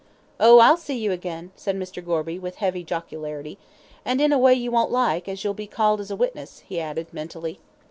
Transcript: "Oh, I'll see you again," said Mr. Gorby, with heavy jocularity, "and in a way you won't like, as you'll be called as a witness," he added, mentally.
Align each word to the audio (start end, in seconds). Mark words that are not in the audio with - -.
"Oh, 0.39 0.57
I'll 0.57 0.77
see 0.77 0.97
you 0.97 1.11
again," 1.11 1.51
said 1.55 1.75
Mr. 1.75 2.03
Gorby, 2.03 2.39
with 2.39 2.55
heavy 2.55 2.83
jocularity, 2.83 3.59
"and 4.03 4.19
in 4.19 4.33
a 4.33 4.39
way 4.39 4.55
you 4.55 4.71
won't 4.71 4.89
like, 4.89 5.27
as 5.29 5.43
you'll 5.43 5.53
be 5.53 5.67
called 5.67 6.01
as 6.01 6.09
a 6.09 6.15
witness," 6.15 6.63
he 6.67 6.79
added, 6.81 7.13
mentally. 7.13 7.59